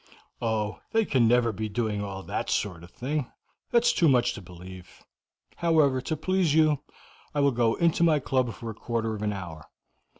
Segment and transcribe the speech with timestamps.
[0.41, 3.31] "Oh, they can never be doing all that sort of thing;
[3.69, 5.03] that's too much to believe.
[5.57, 6.79] However, to please you,
[7.35, 9.67] I will go into my club for a quarter of an hour.